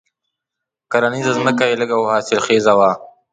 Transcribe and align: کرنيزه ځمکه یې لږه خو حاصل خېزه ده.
کرنيزه 0.91 1.31
ځمکه 1.37 1.63
یې 1.69 1.75
لږه 1.81 1.97
خو 1.99 2.05
حاصل 2.13 2.39
خېزه 2.45 2.73
ده. 2.79 2.91